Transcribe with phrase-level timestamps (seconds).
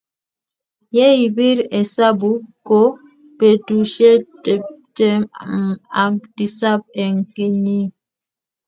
[0.95, 2.31] ye ipir esabu
[2.67, 2.81] ko
[3.39, 4.09] betushe
[4.43, 5.09] tepte
[5.65, 5.71] m
[6.03, 7.85] ak tisap eng kenyii